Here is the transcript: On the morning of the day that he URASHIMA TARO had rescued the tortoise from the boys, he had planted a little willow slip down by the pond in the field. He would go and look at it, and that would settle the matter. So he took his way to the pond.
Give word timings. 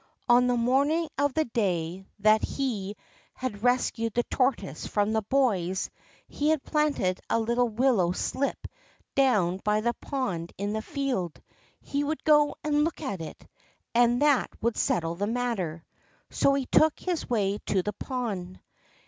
On 0.27 0.47
the 0.47 0.57
morning 0.57 1.07
of 1.19 1.35
the 1.35 1.45
day 1.45 2.07
that 2.21 2.41
he 2.41 2.95
URASHIMA 2.95 2.95
TARO 2.95 3.05
had 3.51 3.63
rescued 3.63 4.13
the 4.15 4.23
tortoise 4.23 4.87
from 4.87 5.13
the 5.13 5.21
boys, 5.21 5.91
he 6.27 6.49
had 6.49 6.63
planted 6.63 7.19
a 7.29 7.39
little 7.39 7.69
willow 7.69 8.11
slip 8.11 8.65
down 9.13 9.57
by 9.57 9.81
the 9.81 9.93
pond 9.93 10.53
in 10.57 10.73
the 10.73 10.81
field. 10.81 11.39
He 11.81 12.03
would 12.03 12.23
go 12.23 12.55
and 12.63 12.83
look 12.83 12.99
at 12.99 13.21
it, 13.21 13.45
and 13.93 14.23
that 14.23 14.49
would 14.59 14.75
settle 14.75 15.13
the 15.13 15.27
matter. 15.27 15.85
So 16.31 16.55
he 16.55 16.65
took 16.65 16.97
his 16.99 17.29
way 17.29 17.59
to 17.67 17.83
the 17.83 17.93
pond. 17.93 18.59